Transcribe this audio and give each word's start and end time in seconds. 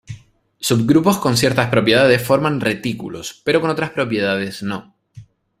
Subgrupos 0.59 1.19
con 1.19 1.37
ciertas 1.37 1.69
propiedades 1.69 2.25
forman 2.25 2.59
retículos, 2.59 3.39
pero 3.45 3.61
con 3.61 3.69
otras 3.69 3.91
propiedades 3.91 4.63
no. 4.63 4.95